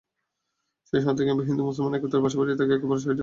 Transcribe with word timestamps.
সেই 0.89 1.01
শরণার্থী 1.03 1.23
ক্যাম্পে 1.25 1.43
হিন্দু-মুসলমান 1.49 1.93
একত্রে 1.97 2.23
পাশাপাশি 2.25 2.51
থেকে 2.59 2.71
একে 2.75 2.85
অপরকে 2.85 3.01
সাহায্য 3.01 3.15
করেছে। 3.15 3.19